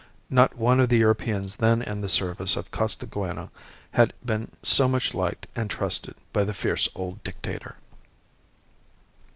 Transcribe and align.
Not 0.31 0.57
one 0.57 0.79
of 0.79 0.89
the 0.89 0.97
Europeans 0.97 1.57
then 1.57 1.83
in 1.83 2.01
the 2.01 2.09
service 2.09 2.55
of 2.55 2.71
Costaguana 2.71 3.51
had 3.91 4.13
been 4.25 4.49
so 4.63 4.87
much 4.87 5.13
liked 5.13 5.45
and 5.55 5.69
trusted 5.69 6.15
by 6.33 6.43
the 6.43 6.55
fierce 6.55 6.89
old 6.95 7.23
Dictator. 7.23 7.75